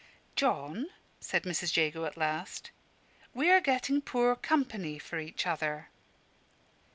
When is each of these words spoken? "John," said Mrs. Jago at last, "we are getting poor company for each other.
"John," 0.35 0.87
said 1.19 1.43
Mrs. 1.43 1.77
Jago 1.77 2.05
at 2.05 2.17
last, 2.17 2.71
"we 3.35 3.51
are 3.51 3.61
getting 3.61 4.01
poor 4.01 4.35
company 4.35 4.97
for 4.97 5.19
each 5.19 5.45
other. 5.45 5.89